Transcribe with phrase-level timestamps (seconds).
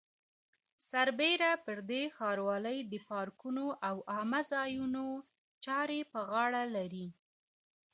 [0.89, 5.05] سربېره پر دې ښاروالۍ د پارکونو او عامه ځایونو
[5.65, 7.07] چارې په غاړه لري.